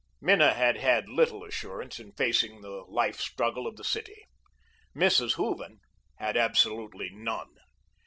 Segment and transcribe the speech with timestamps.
[0.19, 4.25] Minna had had little assurance in facing the life struggle of the city.
[4.95, 5.33] Mrs.
[5.35, 5.77] Hooven
[6.15, 7.53] had absolutely none.